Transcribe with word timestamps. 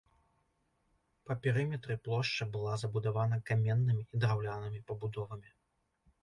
Па 1.27 1.33
перыметры 1.43 1.97
плошча 2.07 2.47
была 2.55 2.73
забудавана 2.85 3.39
каменнымі 3.51 4.03
і 4.13 4.23
драўлянымі 4.25 4.83
пабудовамі. 4.91 5.49